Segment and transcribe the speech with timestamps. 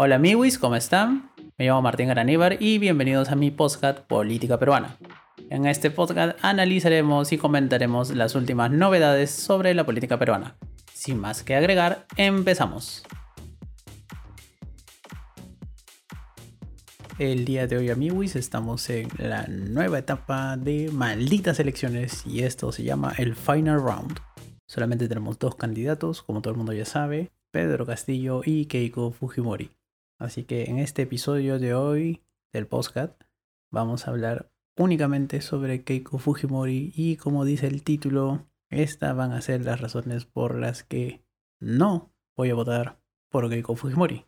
[0.00, 1.32] Hola amigos, ¿cómo están?
[1.56, 4.96] Me llamo Martín Garaníbar y bienvenidos a mi podcast Política Peruana.
[5.50, 10.56] En este podcast analizaremos y comentaremos las últimas novedades sobre la política peruana.
[10.94, 13.02] Sin más que agregar, empezamos.
[17.18, 22.70] El día de hoy, amigos, estamos en la nueva etapa de malditas elecciones y esto
[22.70, 24.20] se llama el Final Round.
[24.64, 29.72] Solamente tenemos dos candidatos, como todo el mundo ya sabe, Pedro Castillo y Keiko Fujimori.
[30.18, 33.22] Así que en este episodio de hoy del podcast
[33.70, 39.40] vamos a hablar únicamente sobre Keiko Fujimori y como dice el título, estas van a
[39.40, 41.24] ser las razones por las que
[41.60, 43.00] no voy a votar
[43.30, 44.26] por Keiko Fujimori.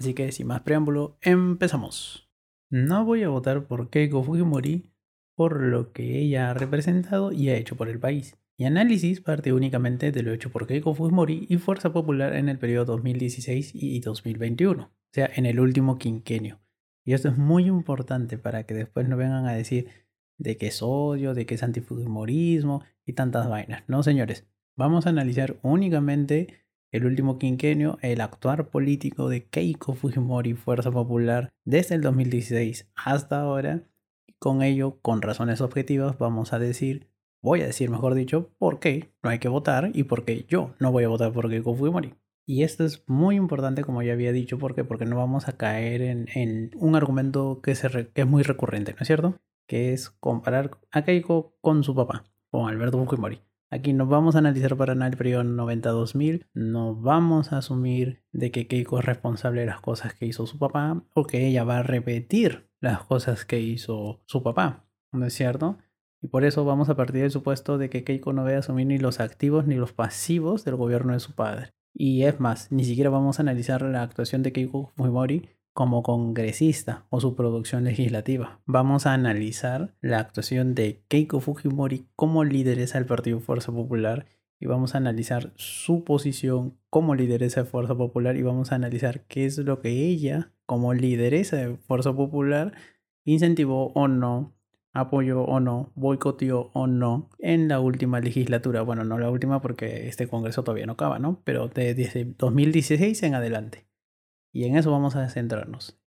[0.00, 2.28] Así que sin más preámbulo, empezamos.
[2.68, 4.92] No voy a votar por Keiko Fujimori
[5.36, 8.38] por lo que ella ha representado y ha hecho por el país.
[8.58, 12.58] Mi análisis parte únicamente de lo hecho por Keiko Fujimori y Fuerza Popular en el
[12.58, 16.58] periodo 2016 y 2021, o sea, en el último quinquenio.
[17.04, 19.88] Y esto es muy importante para que después no vengan a decir
[20.38, 23.84] de que es odio, de que es antifujimorismo y tantas vainas.
[23.88, 30.54] No, señores, vamos a analizar únicamente el último quinquenio, el actuar político de Keiko Fujimori,
[30.54, 33.82] Fuerza Popular, desde el 2016 hasta ahora.
[34.26, 37.10] Y con ello, con razones objetivas, vamos a decir,
[37.42, 40.74] voy a decir mejor dicho, por qué no hay que votar y por qué yo
[40.78, 42.14] no voy a votar por Keiko Fujimori.
[42.44, 46.02] Y esto es muy importante, como ya había dicho, porque porque no vamos a caer
[46.02, 47.74] en, un argumento que,
[48.12, 49.40] que es muy recurrente, ¿no es cierto?
[49.66, 53.40] Que es comparar a Keiko con su papá, con Alberto Fujimori.
[53.70, 58.50] Aquí no vamos a analizar para nada el periodo 90-2000, no vamos a asumir de
[58.50, 61.78] que Keiko es responsable de las cosas que hizo su papá o que ella va
[61.78, 65.78] a repetir las cosas que hizo su papá, ¿no es cierto?
[66.20, 68.98] Y por eso vamos a partir del supuesto de que Keiko no a asumir ni
[68.98, 71.72] los activos ni los pasivos del gobierno de su padre.
[71.94, 77.06] Y es más, ni siquiera vamos a analizar la actuación de Keiko Fujimori como congresista
[77.10, 78.60] o su producción legislativa.
[78.66, 84.26] Vamos a analizar la actuación de Keiko Fujimori como lideresa del Partido Fuerza Popular
[84.60, 89.22] y vamos a analizar su posición como lideresa de Fuerza Popular y vamos a analizar
[89.26, 92.72] qué es lo que ella como lideresa de Fuerza Popular
[93.24, 94.52] incentivó o no
[94.92, 98.82] apoyó o no, boicoteó o no en la última legislatura.
[98.82, 101.40] Bueno, no la última porque este Congreso todavía no acaba, ¿no?
[101.44, 103.86] Pero desde 2016 en adelante.
[104.52, 105.98] Y en eso vamos a centrarnos.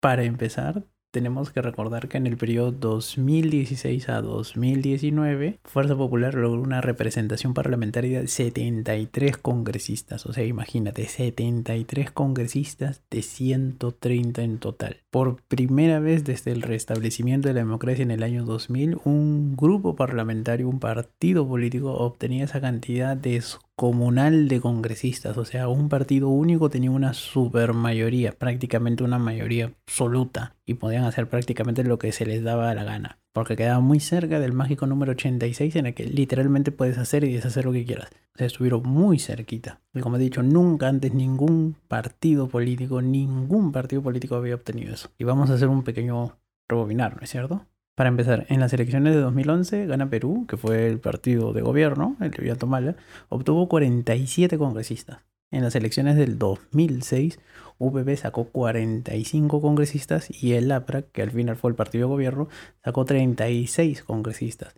[0.00, 6.60] Para empezar, tenemos que recordar que en el periodo 2016 a 2019, Fuerza Popular logró
[6.60, 10.26] una representación parlamentaria de 73 congresistas.
[10.26, 14.98] O sea, imagínate, 73 congresistas de 130 en total.
[15.10, 19.96] Por primera vez desde el restablecimiento de la democracia en el año 2000, un grupo
[19.96, 23.36] parlamentario, un partido político obtenía esa cantidad de
[23.78, 30.56] comunal de congresistas, o sea, un partido único tenía una supermayoría, prácticamente una mayoría absoluta,
[30.66, 34.40] y podían hacer prácticamente lo que se les daba la gana, porque quedaba muy cerca
[34.40, 38.08] del mágico número 86 en el que literalmente puedes hacer y deshacer lo que quieras.
[38.34, 39.80] O sea, estuvieron muy cerquita.
[39.94, 45.08] Y como he dicho, nunca antes ningún partido político, ningún partido político había obtenido eso.
[45.18, 46.36] Y vamos a hacer un pequeño
[46.68, 47.64] rebobinar, ¿no es cierto?
[47.98, 52.16] Para empezar, en las elecciones de 2011 gana Perú, que fue el partido de gobierno,
[52.20, 52.94] el de Tomala,
[53.28, 55.24] obtuvo 47 congresistas.
[55.50, 57.40] En las elecciones del 2006,
[57.78, 62.48] UPP sacó 45 congresistas y el APRA, que al final fue el partido de gobierno,
[62.84, 64.76] sacó 36 congresistas.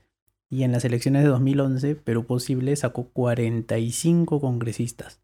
[0.49, 5.21] Y en las elecciones de 2011, Perú Posible sacó 45 congresistas.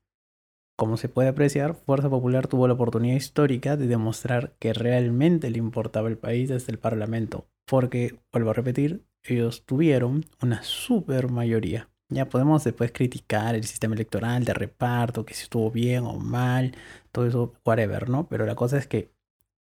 [0.76, 5.56] Como se puede apreciar, Fuerza Popular tuvo la oportunidad histórica de demostrar que realmente le
[5.56, 11.88] importaba el país desde el Parlamento, porque, vuelvo a repetir, ellos tuvieron una super mayoría.
[12.10, 16.72] Ya podemos después criticar el sistema electoral de reparto, que si estuvo bien o mal,
[17.10, 18.28] todo eso, whatever, ¿no?
[18.28, 19.10] Pero la cosa es que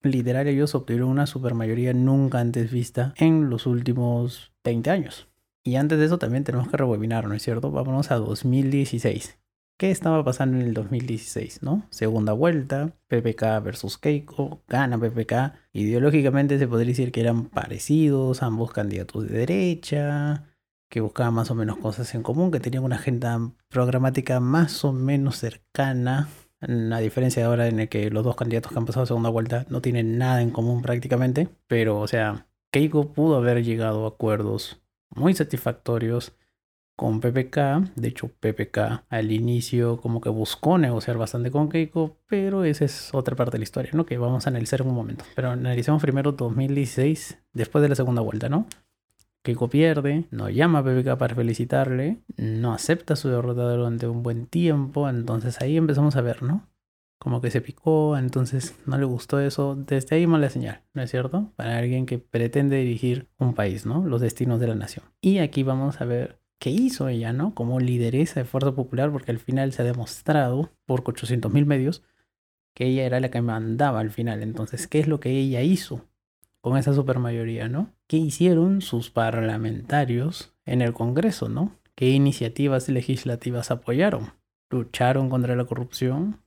[0.02, 5.28] literal ellos obtuvieron una super mayoría nunca antes vista en los últimos 20 años.
[5.62, 7.70] Y antes de eso también tenemos que rebobinar, ¿no es cierto?
[7.70, 9.38] Vámonos a 2016.
[9.76, 11.85] ¿Qué estaba pasando en el 2016, no?
[11.91, 15.53] Segunda vuelta, PPK versus Keiko, gana PPK.
[15.73, 20.44] Ideológicamente se podría decir que eran parecidos, ambos candidatos de derecha,
[20.88, 24.93] que buscaban más o menos cosas en común, que tenían una agenda programática más o
[24.93, 26.29] menos cercana.
[26.61, 29.67] A diferencia de ahora en el que los dos candidatos que han pasado segunda vuelta
[29.71, 31.49] no tienen nada en común prácticamente.
[31.67, 34.81] Pero, o sea, Keiko pudo haber llegado a acuerdos
[35.11, 36.32] muy satisfactorios
[36.96, 37.94] con PPK.
[37.96, 43.12] De hecho, PPK al inicio como que buscó negociar bastante con Keiko, pero esa es
[43.14, 44.06] otra parte de la historia, ¿no?
[44.06, 45.25] Que vamos a analizar en un momento.
[45.35, 48.67] Pero analicemos primero 2016, después de la segunda vuelta, ¿no?
[49.43, 54.47] Keiko pierde, no llama a PPK para felicitarle, no acepta su derrota durante un buen
[54.47, 56.67] tiempo, entonces ahí empezamos a ver, ¿no?
[57.25, 59.75] como que se picó, entonces no le gustó eso.
[59.76, 61.52] Desde ahí mala señal, ¿no es cierto?
[61.56, 64.05] Para alguien que pretende dirigir un país, ¿no?
[64.05, 65.06] Los destinos de la nación.
[65.23, 67.54] Y aquí vamos a ver qué hizo ella, ¿no?
[67.54, 72.02] Como lideresa de Fuerza Popular, porque al final se ha demostrado por 800.000 medios
[72.74, 74.42] que ella era la que mandaba al final.
[74.42, 76.06] Entonces, ¿qué es lo que ella hizo
[76.60, 77.92] con esa supermayoría, ¿no?
[78.06, 81.76] ¿Qué hicieron sus parlamentarios en el Congreso, ¿no?
[81.94, 84.32] ¿Qué iniciativas legislativas apoyaron?
[84.70, 86.44] ¿Lucharon contra la corrupción?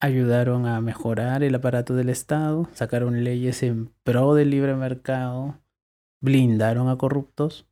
[0.00, 5.58] ayudaron a mejorar el aparato del Estado, sacaron leyes en pro del libre mercado,
[6.20, 7.66] blindaron a corruptos.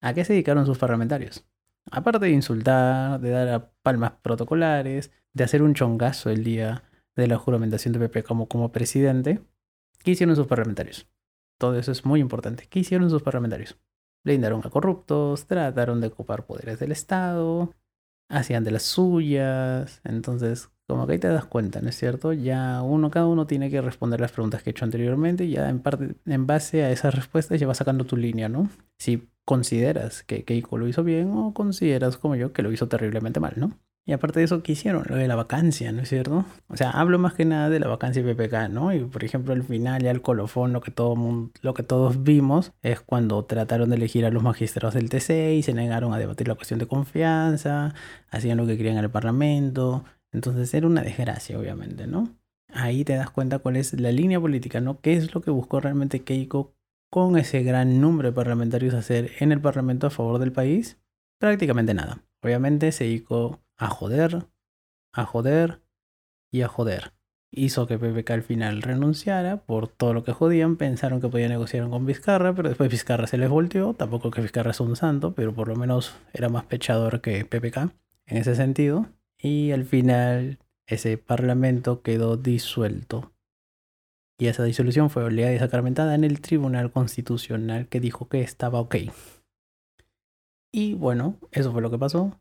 [0.00, 1.46] ¿A qué se dedicaron sus parlamentarios?
[1.90, 6.84] Aparte de insultar, de dar a palmas protocolares, de hacer un chongazo el día
[7.14, 9.40] de la juramentación de PP como, como presidente,
[10.02, 11.08] ¿qué hicieron sus parlamentarios?
[11.58, 12.66] Todo eso es muy importante.
[12.68, 13.78] ¿Qué hicieron sus parlamentarios?
[14.24, 17.72] Blindaron a corruptos, trataron de ocupar poderes del Estado,
[18.28, 20.00] hacían de las suyas.
[20.04, 22.32] Entonces, como que ahí te das cuenta, ¿no es cierto?
[22.32, 25.68] Ya uno, cada uno tiene que responder las preguntas que he hecho anteriormente y ya
[25.68, 28.68] en parte, en base a esas respuestas ya vas sacando tu línea, ¿no?
[28.98, 33.40] Si consideras que Keiko lo hizo bien o consideras como yo que lo hizo terriblemente
[33.40, 33.78] mal, ¿no?
[34.08, 35.04] Y aparte de eso, ¿qué hicieron?
[35.08, 36.44] Lo de la vacancia, ¿no es cierto?
[36.68, 38.92] O sea, hablo más que nada de la vacancia de PPK, ¿no?
[38.92, 42.22] Y por ejemplo, al final ya el colofón, lo que, todo mundo, lo que todos
[42.22, 46.18] vimos es cuando trataron de elegir a los magistrados del TC y se negaron a
[46.18, 47.94] debatir la cuestión de confianza,
[48.30, 50.04] hacían lo que querían en el Parlamento.
[50.30, 52.28] Entonces era una desgracia, obviamente, ¿no?
[52.72, 55.00] Ahí te das cuenta cuál es la línea política, ¿no?
[55.00, 56.75] ¿Qué es lo que buscó realmente Keiko
[57.10, 60.98] con ese gran número de parlamentarios hacer en el Parlamento a favor del país?
[61.38, 62.22] Prácticamente nada.
[62.42, 64.46] Obviamente se dedicó a joder,
[65.12, 65.82] a joder
[66.50, 67.12] y a joder.
[67.50, 70.76] Hizo que PPK al final renunciara por todo lo que jodían.
[70.76, 73.94] Pensaron que podían negociar con Vizcarra, pero después Vizcarra se les volteó.
[73.94, 77.92] Tampoco que Vizcarra es un santo, pero por lo menos era más pechador que PPK
[78.26, 79.06] en ese sentido.
[79.38, 83.32] Y al final ese parlamento quedó disuelto.
[84.38, 88.80] Y esa disolución fue oleada y sacramentada en el Tribunal Constitucional que dijo que estaba
[88.80, 88.96] ok.
[90.72, 92.38] Y bueno, eso fue lo que pasó.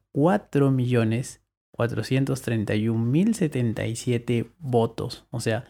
[1.76, 5.26] 4.431.077 votos.
[5.30, 5.64] O sea,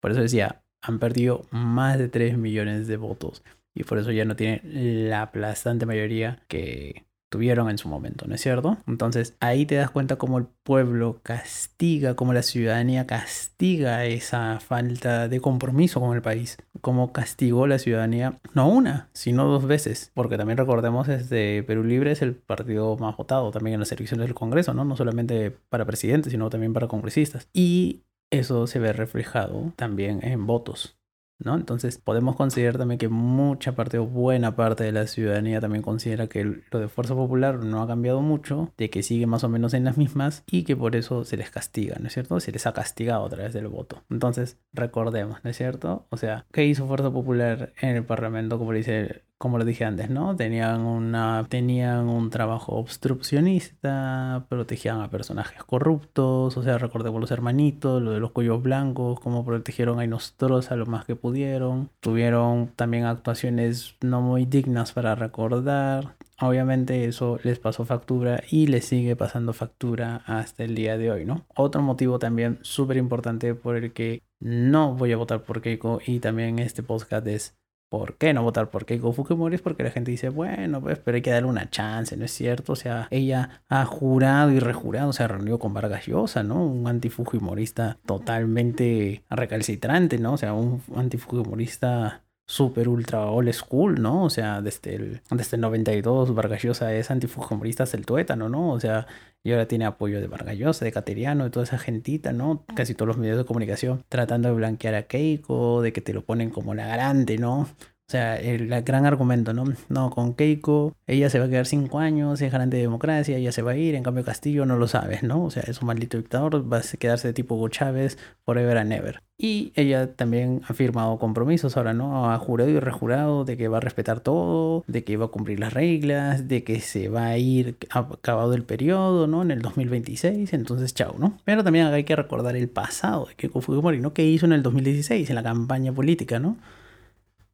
[0.00, 3.44] por eso decía, han perdido más de 3 millones de votos
[3.74, 8.34] y por eso ya no tiene la aplastante mayoría que tuvieron en su momento, ¿no
[8.34, 8.76] es cierto?
[8.86, 15.28] Entonces ahí te das cuenta cómo el pueblo castiga, cómo la ciudadanía castiga esa falta
[15.28, 20.36] de compromiso con el país, cómo castigó la ciudadanía no una, sino dos veces, porque
[20.36, 24.34] también recordemos desde Perú Libre es el partido más votado también en las elecciones del
[24.34, 24.84] Congreso, ¿no?
[24.84, 27.48] No solamente para presidente, sino también para congresistas.
[27.52, 30.99] Y eso se ve reflejado también en votos.
[31.40, 31.54] ¿No?
[31.54, 36.28] Entonces podemos considerar también que mucha parte o buena parte de la ciudadanía también considera
[36.28, 39.74] que lo de Fuerza Popular no ha cambiado mucho, de que sigue más o menos
[39.74, 42.38] en las mismas y que por eso se les castiga, ¿no es cierto?
[42.40, 44.02] Se les ha castigado a través del voto.
[44.10, 46.06] Entonces recordemos, ¿no es cierto?
[46.10, 48.58] O sea, ¿qué hizo Fuerza Popular en el Parlamento?
[48.58, 50.36] Como dice como lo dije antes, ¿no?
[50.36, 58.02] Tenían, una, tenían un trabajo obstruccionista, protegían a personajes corruptos, o sea, recordemos los hermanitos,
[58.02, 61.88] lo de los cuellos blancos, cómo protegieron a Inostrosa lo más que pudieron.
[62.00, 66.16] Tuvieron también actuaciones no muy dignas para recordar.
[66.38, 71.24] Obviamente eso les pasó factura y les sigue pasando factura hasta el día de hoy,
[71.24, 71.46] ¿no?
[71.56, 76.20] Otro motivo también súper importante por el que no voy a votar por Keiko y
[76.20, 77.56] también este podcast es
[77.90, 79.56] ¿Por qué no votar por Keiko Fujimori?
[79.56, 82.30] Es porque la gente dice, bueno, pues, pero hay que darle una chance, ¿no es
[82.30, 82.74] cierto?
[82.74, 86.64] O sea, ella ha jurado y rejurado, se ha reunido con Vargas Llosa, ¿no?
[86.64, 90.34] Un antifujimorista totalmente recalcitrante, ¿no?
[90.34, 94.24] O sea, un antifujimorista super ultra old school, ¿no?
[94.24, 98.72] O sea, desde el, desde el 92 Vargas Llosa es antifujimorista hasta el tuétano, ¿no?
[98.72, 99.06] O sea,
[99.44, 102.64] y ahora tiene apoyo de Vargallosa, de Cateriano, de toda esa gentita, ¿no?
[102.74, 106.24] Casi todos los medios de comunicación tratando de blanquear a Keiko, de que te lo
[106.24, 107.68] ponen como la grande, ¿no?
[108.10, 109.62] O sea, el, gran argumento, ¿no?
[109.88, 113.52] No, con Keiko, ella se va a quedar cinco años, es garante de democracia, ella
[113.52, 115.44] se va a ir, en cambio Castillo no lo sabes, ¿no?
[115.44, 118.92] O sea, es un maldito dictador, va a quedarse de tipo Hugo Chávez forever and
[118.92, 119.22] ever.
[119.38, 122.32] Y ella también ha firmado compromisos ahora, ¿no?
[122.32, 125.60] Ha jurado y rejurado de que va a respetar todo, de que va a cumplir
[125.60, 129.42] las reglas, de que se va a ir acabado el periodo, ¿no?
[129.42, 131.38] En el 2026, entonces chao, ¿no?
[131.44, 134.12] Pero también hay que recordar el pasado de Keiko Fujimori, ¿no?
[134.14, 136.56] ¿Qué hizo en el 2016 en la campaña política, ¿no?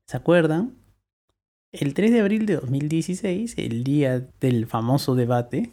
[0.06, 0.76] ¿Se acuerdan?
[1.72, 5.72] El 3 de abril de 2016, el día del famoso debate,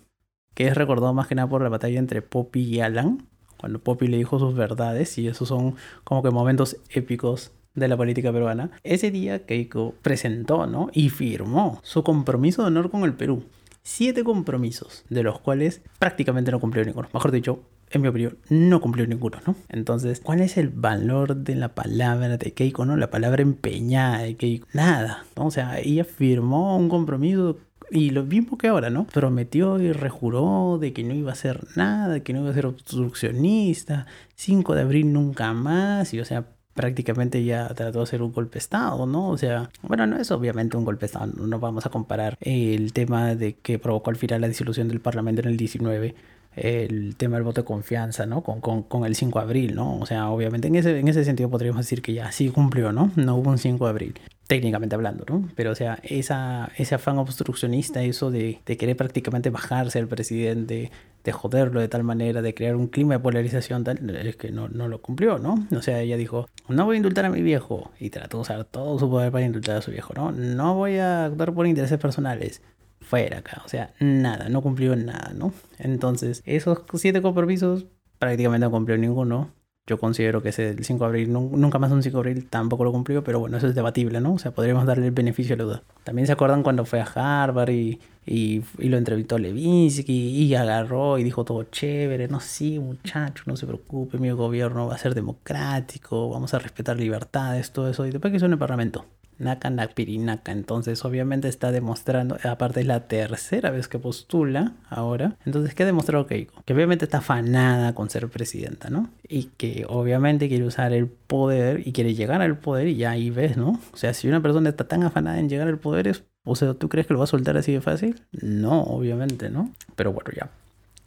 [0.56, 4.08] que es recordado más que nada por la batalla entre Poppy y Alan, cuando Poppy
[4.08, 8.72] le dijo sus verdades, y esos son como que momentos épicos de la política peruana.
[8.84, 10.90] Ese día Keiko presentó, ¿no?
[10.94, 13.44] Y firmó su compromiso de honor con el Perú.
[13.84, 17.08] Siete compromisos, de los cuales prácticamente no cumplió ninguno.
[17.13, 17.60] Mejor dicho,
[17.98, 19.56] en mi opinión, no cumplió ninguno, ¿no?
[19.70, 22.98] Entonces, ¿cuál es el valor de la palabra de Keiko, no?
[22.98, 24.68] La palabra empeñada de Keiko.
[24.74, 25.26] Nada.
[25.36, 27.58] O sea, ella firmó un compromiso
[27.92, 29.06] y lo mismo que ahora, ¿no?
[29.06, 32.54] Prometió y rejuró de que no iba a hacer nada, de que no iba a
[32.54, 38.22] ser obstruccionista, 5 de abril nunca más, y o sea, prácticamente ya trató de hacer
[38.24, 39.30] un golpe de Estado, ¿no?
[39.30, 42.94] O sea, bueno, no es obviamente un golpe de Estado, no vamos a comparar el
[42.94, 46.16] tema de que provocó al final la disolución del Parlamento en el 19
[46.56, 48.42] el tema del voto de confianza, ¿no?
[48.42, 50.00] Con, con, con, el 5 de abril, ¿no?
[50.00, 53.12] O sea, obviamente en ese, en ese sentido podríamos decir que ya sí cumplió, ¿no?
[53.16, 55.50] No hubo un 5 de abril, técnicamente hablando, ¿no?
[55.56, 60.92] Pero, o sea, esa, ese afán obstruccionista, eso de, de querer prácticamente bajarse al presidente,
[61.24, 64.68] de joderlo de tal manera, de crear un clima de polarización, tal, es que no,
[64.68, 65.68] no lo cumplió, ¿no?
[65.76, 68.66] O sea, ella dijo, no voy a indultar a mi viejo, y trató de usar
[68.66, 70.32] todo su poder para indultar a su viejo, ¿no?
[70.32, 72.62] No voy a actuar por intereses personales
[73.04, 75.54] fuera acá, o sea, nada, no cumplió nada, ¿no?
[75.78, 77.86] Entonces, esos siete compromisos
[78.20, 79.52] prácticamente no cumplió ninguno.
[79.86, 82.86] Yo considero que ese el 5 de abril, nunca más un 5 de abril tampoco
[82.86, 84.34] lo cumplió, pero bueno, eso es debatible, ¿no?
[84.34, 85.84] O sea, podríamos darle el beneficio a la duda.
[86.06, 87.04] También se acuerdan cuando fue a
[87.44, 93.44] Harvard y, y, lo entrevistó Levinsky y agarró y dijo todo chévere, no, sí, muchacho,
[93.48, 98.06] no se preocupe, mi gobierno va a ser democrático, vamos a respetar libertades, todo eso.
[98.06, 99.06] Y después que hizo en el Parlamento,
[99.39, 100.51] Naka Nakpirinaka.
[100.51, 105.38] Entonces, obviamente está demostrando, aparte es la tercera vez que postula ahora.
[105.46, 106.63] Entonces, ¿qué ha demostrado Keiko?
[106.65, 109.10] Que obviamente está afanada con ser presidenta, ¿no?
[109.27, 113.30] Y que obviamente quiere usar el poder y quiere llegar al poder y ya ahí
[113.30, 113.80] ves, ¿no?
[113.94, 116.24] O sea, si una persona está tan afanada en llegar al poder es...
[116.46, 118.22] O sea, ¿tú crees que lo va a soltar así de fácil?
[118.32, 119.74] No, obviamente, ¿no?
[119.96, 120.50] Pero bueno, ya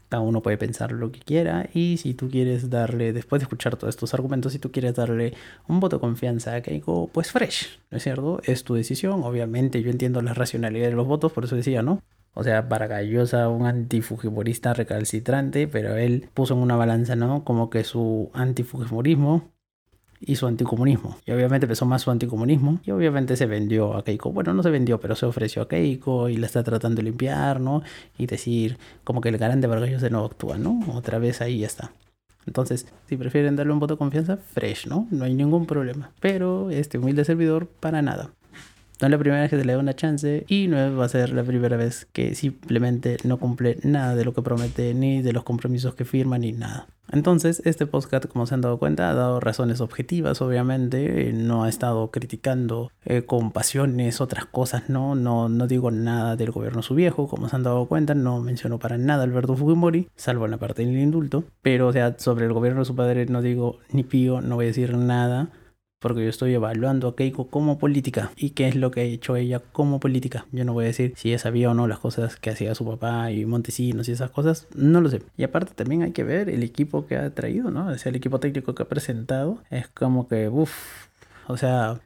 [0.09, 3.76] cada uno puede pensar lo que quiera y si tú quieres darle, después de escuchar
[3.76, 5.35] todos estos argumentos, si tú quieres darle
[5.69, 8.40] un voto de confianza a Keiko, pues fresh, ¿no es cierto?
[8.45, 12.02] Es tu decisión, obviamente yo entiendo la racionalidad de los votos, por eso decía, ¿no?
[12.35, 17.45] O sea, para Gallosa, un antifujimorista recalcitrante, pero él puso en una balanza, ¿no?
[17.45, 19.50] Como que su antifujimorismo
[20.20, 21.18] y su anticomunismo.
[21.26, 24.32] Y obviamente empezó más su anticomunismo y obviamente se vendió a Keiko.
[24.32, 27.61] Bueno, no se vendió, pero se ofreció a Keiko y la está tratando de limpiar,
[27.61, 27.82] ¿no?
[28.18, 30.80] Y decir como que el garante Vargas de nuevo actúa, ¿no?
[30.94, 31.92] Otra vez ahí ya está.
[32.46, 35.08] Entonces, si prefieren darle un voto de confianza, fresh, ¿no?
[35.11, 36.12] No hay ningún problema.
[36.20, 38.30] Pero este humilde servidor, para nada.
[39.00, 41.08] No es la primera vez que se le da una chance y no va a
[41.08, 45.35] ser la primera vez que simplemente no cumple nada de lo que promete, ni de
[45.35, 46.87] los compromisos que firma, ni nada.
[47.12, 51.68] Entonces, este podcast, como se han dado cuenta, ha dado razones objetivas, obviamente, no ha
[51.68, 55.14] estado criticando eh, con pasiones otras cosas, ¿no?
[55.14, 55.48] ¿no?
[55.48, 58.98] No digo nada del gobierno su viejo, como se han dado cuenta, no menciono para
[58.98, 62.80] nada Alberto Fujimori, salvo en la parte del indulto, pero, o sea, sobre el gobierno
[62.80, 65.50] de su padre no digo ni pío, no voy a decir nada
[65.99, 69.37] porque yo estoy evaluando a Keiko como política y qué es lo que ha hecho
[69.37, 70.47] ella como política.
[70.53, 72.85] Yo no voy a decir si ella sabía o no las cosas que hacía su
[72.85, 75.23] papá y Montesinos y esas cosas, no lo sé.
[75.37, 77.87] Y aparte también hay que ver el equipo que ha traído, ¿no?
[77.88, 81.09] O sea, el equipo técnico que ha presentado es como que, uff,
[81.49, 82.00] o sea,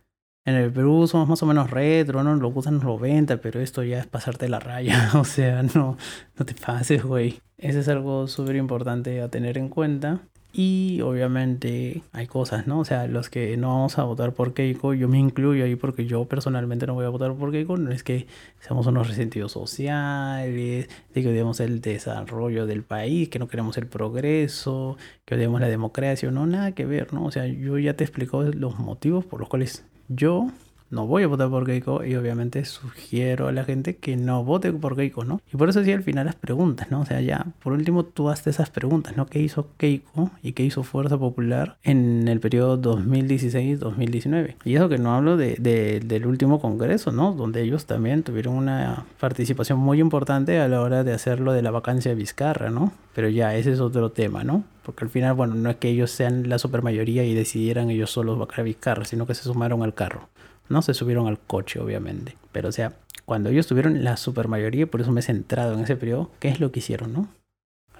[0.46, 2.34] en el Perú somos más o menos retro, ¿no?
[2.34, 5.10] Lo gustan los 90, pero esto ya es pasarte la raya.
[5.14, 5.96] O sea, no,
[6.38, 7.40] no te pases, güey.
[7.58, 10.20] Eso es algo súper importante a tener en cuenta.
[10.52, 12.80] Y obviamente hay cosas, ¿no?
[12.80, 16.06] O sea, los que no vamos a votar por Keiko, yo me incluyo ahí porque
[16.06, 18.26] yo personalmente no voy a votar por Keiko, no es que
[18.58, 23.86] seamos unos resentidos sociales, de que odiamos el desarrollo del país, que no queremos el
[23.86, 27.26] progreso, que odiamos la democracia, no, nada que ver, ¿no?
[27.26, 30.48] O sea, yo ya te explico los motivos por los cuales yo
[30.90, 34.72] no voy a votar por Keiko y obviamente sugiero a la gente que no vote
[34.72, 35.40] por Keiko, ¿no?
[35.52, 37.00] Y por eso sí al final las preguntas, ¿no?
[37.00, 39.26] O sea, ya, por último tú hazte esas preguntas, ¿no?
[39.26, 44.56] ¿Qué hizo Keiko y qué hizo Fuerza Popular en el periodo 2016-2019?
[44.64, 47.32] Y eso que no hablo de, del último congreso, ¿no?
[47.32, 51.70] Donde ellos también tuvieron una participación muy importante a la hora de hacerlo de la
[51.70, 52.92] vacancia de Vizcarra, ¿no?
[53.14, 54.64] Pero ya, ese es otro tema, ¿no?
[54.82, 58.38] Porque al final, bueno, no es que ellos sean la supermayoría y decidieran ellos solos
[58.38, 60.28] vacar a Vizcarra, sino que se sumaron al carro.
[60.70, 62.36] No se subieron al coche, obviamente.
[62.52, 62.94] Pero o sea,
[63.26, 66.48] cuando ellos tuvieron la super mayoría, por eso me he centrado en ese periodo, ¿qué
[66.48, 67.28] es lo que hicieron, no?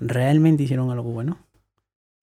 [0.01, 1.39] ¿Realmente hicieron algo bueno?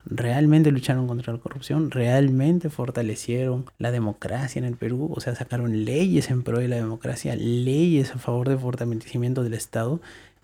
[0.09, 5.85] realmente lucharon contra la corrupción, realmente fortalecieron la democracia en el Perú, o sea, sacaron
[5.85, 9.99] leyes en pro de la democracia, leyes a favor del fortalecimiento del Estado,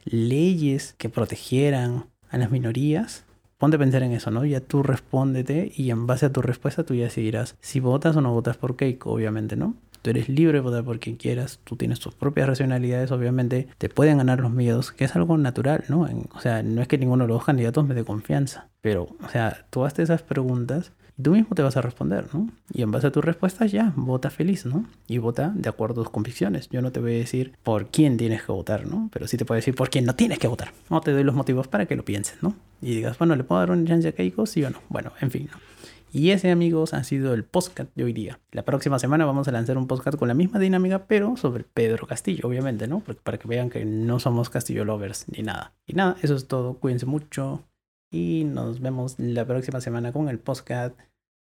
[0.05, 3.24] leyes que protegieran a las minorías.
[3.57, 4.43] Ponte a pensar en eso, ¿no?
[4.43, 8.22] Ya tú respóndete y en base a tu respuesta tú ya decidirás si votas o
[8.22, 9.75] no votas por Keiko, obviamente, ¿no?
[10.03, 13.89] Tú eres libre de votar por quien quieras, tú tienes tus propias racionalidades, obviamente te
[13.89, 16.07] pueden ganar los miedos, que es algo natural, ¿no?
[16.31, 19.65] o sea, no es que ninguno de los candidatos me dé confianza, pero, o sea,
[19.72, 20.91] tú haces esas preguntas
[21.22, 22.50] tú mismo te vas a responder, ¿no?
[22.72, 24.86] Y en base a tus respuestas ya, vota feliz, ¿no?
[25.07, 26.69] Y vota de acuerdo a tus convicciones.
[26.69, 29.10] Yo no te voy a decir por quién tienes que votar, ¿no?
[29.12, 30.72] Pero sí te puedo decir por quién no tienes que votar.
[30.89, 32.55] No te doy los motivos para que lo pienses, ¿no?
[32.81, 34.45] Y digas, bueno, ¿le puedo dar un chance a Keiko?
[34.45, 34.79] Sí o no.
[34.89, 35.73] Bueno, en fin, ¿no?
[36.15, 38.39] Y ese, amigos, ha sido el podcast de hoy día.
[38.51, 42.05] La próxima semana vamos a lanzar un podcast con la misma dinámica, pero sobre Pedro
[42.05, 43.00] Castillo, obviamente, ¿no?
[43.00, 45.74] para que vean que no somos Castillo lovers ni nada.
[45.88, 46.75] Y nada, eso es todo.
[46.75, 47.63] Cuídense mucho
[48.12, 50.96] y nos vemos la próxima semana con el podcast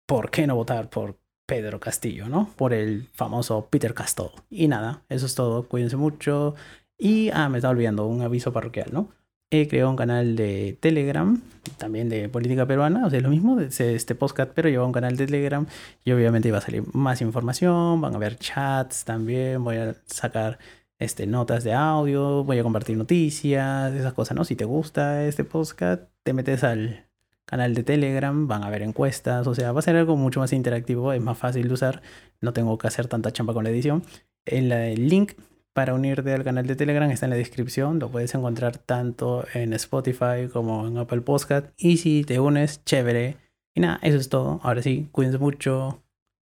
[0.07, 2.51] ¿Por qué no votar por Pedro Castillo, ¿no?
[2.57, 4.35] Por el famoso Peter Castillo.
[4.51, 5.69] Y nada, eso es todo.
[5.69, 6.55] Cuídense mucho.
[6.99, 9.09] Y, ah, me estaba olvidando, un aviso parroquial, ¿no?
[9.51, 11.41] He creado un canal de Telegram,
[11.77, 15.17] también de política peruana, o sea, es lo mismo, este podcast, pero lleva un canal
[15.17, 15.67] de Telegram
[16.05, 20.59] y obviamente iba a salir más información, van a haber chats también, voy a sacar
[20.99, 24.45] este, notas de audio, voy a compartir noticias, esas cosas, ¿no?
[24.45, 27.07] Si te gusta este podcast, te metes al
[27.45, 30.53] canal de Telegram, van a haber encuestas, o sea, va a ser algo mucho más
[30.53, 32.03] interactivo, es más fácil de usar,
[32.41, 34.05] no tengo que hacer tanta chamba con la edición.
[34.45, 35.33] El link
[35.73, 37.99] para unirte al canal de Telegram está en la descripción.
[37.99, 41.69] Lo puedes encontrar tanto en Spotify como en Apple Podcast.
[41.77, 43.37] Y si te unes, chévere.
[43.75, 44.61] Y nada, eso es todo.
[44.63, 46.03] Ahora sí, cuídense mucho.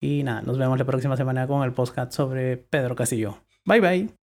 [0.01, 3.37] Y nada, nos vemos la próxima semana con el podcast sobre Pedro Castillo.
[3.65, 4.18] Bye bye.